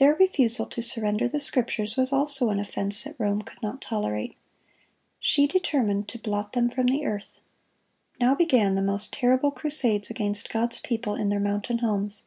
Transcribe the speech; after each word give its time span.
Their 0.00 0.16
refusal 0.16 0.66
to 0.66 0.82
surrender 0.82 1.28
the 1.28 1.38
Scriptures 1.38 1.96
was 1.96 2.12
also 2.12 2.50
an 2.50 2.58
offense 2.58 3.04
that 3.04 3.14
Rome 3.16 3.42
could 3.42 3.62
not 3.62 3.80
tolerate. 3.80 4.34
She 5.20 5.46
determined 5.46 6.08
to 6.08 6.18
blot 6.18 6.52
them 6.54 6.68
from 6.68 6.86
the 6.88 7.06
earth. 7.06 7.38
Now 8.20 8.34
began 8.34 8.74
the 8.74 8.82
most 8.82 9.12
terrible 9.12 9.52
crusades 9.52 10.10
against 10.10 10.50
God's 10.50 10.80
people 10.80 11.14
in 11.14 11.28
their 11.28 11.38
mountain 11.38 11.78
homes. 11.78 12.24